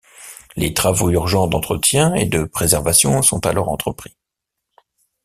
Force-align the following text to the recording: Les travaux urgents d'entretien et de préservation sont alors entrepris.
Les 0.55 0.73
travaux 0.73 1.11
urgents 1.11 1.45
d'entretien 1.45 2.15
et 2.15 2.25
de 2.25 2.43
préservation 2.43 3.21
sont 3.21 3.45
alors 3.45 3.69
entrepris. 3.69 4.17